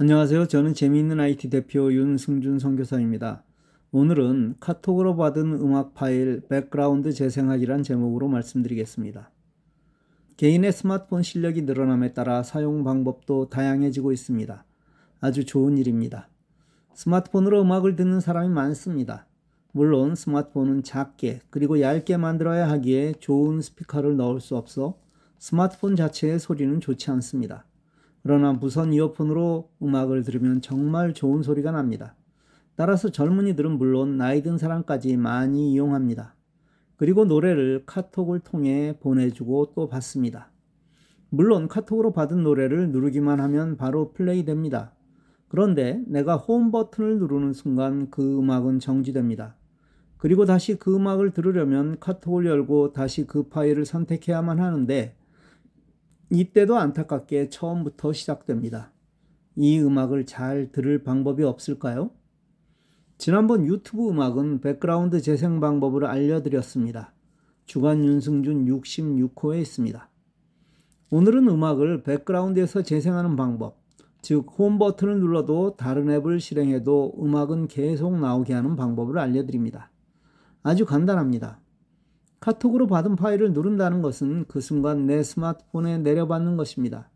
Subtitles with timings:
[0.00, 0.46] 안녕하세요.
[0.46, 3.42] 저는 재미있는 IT 대표 윤승준 선교사입니다.
[3.90, 9.32] 오늘은 카톡으로 받은 음악 파일 백그라운드 재생하기란 제목으로 말씀드리겠습니다.
[10.36, 14.64] 개인의 스마트폰 실력이 늘어남에 따라 사용 방법도 다양해지고 있습니다.
[15.20, 16.28] 아주 좋은 일입니다.
[16.94, 19.26] 스마트폰으로 음악을 듣는 사람이 많습니다.
[19.72, 24.96] 물론 스마트폰은 작게 그리고 얇게 만들어야 하기에 좋은 스피커를 넣을 수 없어
[25.40, 27.64] 스마트폰 자체의 소리는 좋지 않습니다.
[28.22, 32.14] 그러나 무선 이어폰으로 음악을 들으면 정말 좋은 소리가 납니다.
[32.76, 36.34] 따라서 젊은이들은 물론 나이 든 사람까지 많이 이용합니다.
[36.96, 40.50] 그리고 노래를 카톡을 통해 보내주고 또 받습니다.
[41.30, 44.92] 물론 카톡으로 받은 노래를 누르기만 하면 바로 플레이 됩니다.
[45.48, 49.56] 그런데 내가 홈 버튼을 누르는 순간 그 음악은 정지됩니다.
[50.16, 55.14] 그리고 다시 그 음악을 들으려면 카톡을 열고 다시 그 파일을 선택해야만 하는데
[56.30, 58.92] 이때도 안타깝게 처음부터 시작됩니다.
[59.56, 62.10] 이 음악을 잘 들을 방법이 없을까요?
[63.16, 67.14] 지난번 유튜브 음악은 백그라운드 재생 방법을 알려드렸습니다.
[67.64, 70.08] 주간 윤승준 66호에 있습니다.
[71.10, 73.80] 오늘은 음악을 백그라운드에서 재생하는 방법,
[74.20, 79.90] 즉 홈 버튼을 눌러도 다른 앱을 실행해도 음악은 계속 나오게 하는 방법을 알려드립니다.
[80.62, 81.60] 아주 간단합니다.
[82.48, 87.10] 카톡으로 받은 파일을 누른다는 것은 그 순간 내 스마트폰에 내려받는 것입니다.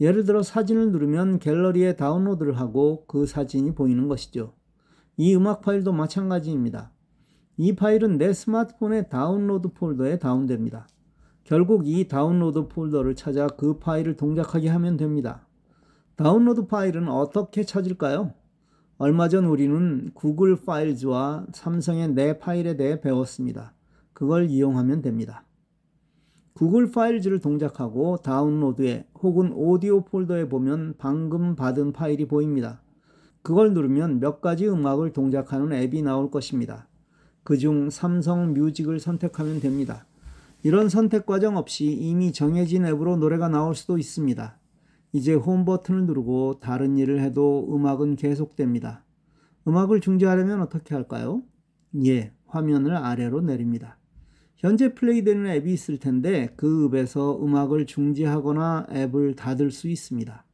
[0.00, 4.54] 예를 들어 사진을 누르면 갤러리에 다운로드를 하고 그 사진이 보이는 것이죠.
[5.18, 6.90] 이 음악 파일도 마찬가지입니다.
[7.58, 10.88] 이 파일은 내 스마트폰의 다운로드 폴더에 다운됩니다.
[11.44, 15.46] 결국 이 다운로드 폴더를 찾아 그 파일을 동작하게 하면 됩니다.
[16.16, 18.32] 다운로드 파일은 어떻게 찾을까요?
[18.96, 23.74] 얼마 전 우리는 구글 파일즈와 삼성의 내 파일에 대해 배웠습니다.
[24.22, 25.44] 그걸 이용하면 됩니다.
[26.52, 32.84] 구글 파일즈를 동작하고 다운로드에 혹은 오디오 폴더에 보면 방금 받은 파일이 보입니다.
[33.42, 36.86] 그걸 누르면 몇 가지 음악을 동작하는 앱이 나올 것입니다.
[37.42, 40.06] 그중 삼성 뮤직을 선택하면 됩니다.
[40.62, 44.56] 이런 선택 과정 없이 이미 정해진 앱으로 노래가 나올 수도 있습니다.
[45.14, 49.04] 이제 홈 버튼을 누르고 다른 일을 해도 음악은 계속됩니다.
[49.66, 51.42] 음악을 중지하려면 어떻게 할까요?
[52.04, 53.98] 예, 화면을 아래로 내립니다.
[54.62, 60.44] 현재 플레이되는 앱이 있을 텐데 그 앱에서 음악을 중지하거나 앱을 닫을 수 있습니다.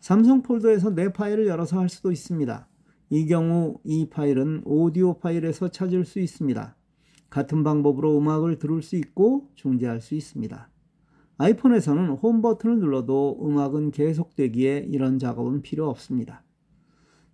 [0.00, 2.66] 삼성 폴더에서 내 파일을 열어서 할 수도 있습니다.
[3.10, 6.74] 이 경우 이 파일은 오디오 파일에서 찾을 수 있습니다.
[7.28, 10.70] 같은 방법으로 음악을 들을 수 있고 중지할 수 있습니다.
[11.36, 16.42] 아이폰에서는 홈 버튼을 눌러도 음악은 계속되기에 이런 작업은 필요 없습니다.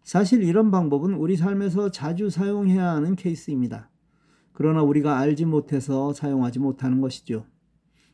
[0.03, 3.89] 사실 이런 방법은 우리 삶에서 자주 사용해야 하는 케이스입니다.
[4.57, 7.45] 그러나 우리가 알지 못해서 사용하지 못하는 것이죠.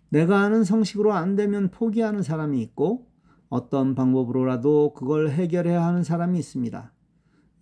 [0.08, 3.06] 내가 아는 성식으로 안 되면 포기하는 사람이 있고
[3.48, 6.92] 어떤 방법으로라도 그걸 해결해야 하는 사람이 있습니다.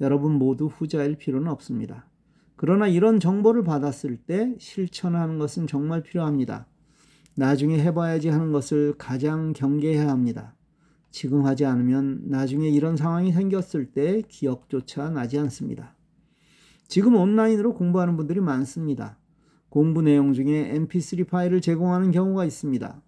[0.01, 2.09] 여러분 모두 후자일 필요는 없습니다.
[2.57, 6.67] 그러나 이런 정보를 받았을 때 실천하는 것은 정말 필요합니다.
[7.37, 10.57] 나중에 해봐야지 하는 것을 가장 경계해야 합니다.
[11.11, 15.95] 지금 하지 않으면 나중에 이런 상황이 생겼을 때 기억조차 나지 않습니다.
[16.91, 19.17] 지금 온라인으로 공부하는 분들이 많습니다.
[19.69, 23.01] 공부 내용 중에 mp3 파일을 제공하는 경우가 있습니다.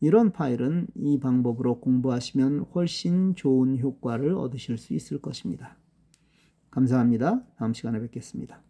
[0.00, 5.76] 이런 파일은 이 방법으로 공부하시면 훨씬 좋은 효과를 얻으실 수 있을 것입니다.
[6.72, 7.44] 감사합니다.
[7.56, 8.64] 다음 시간에 뵙겠습니다.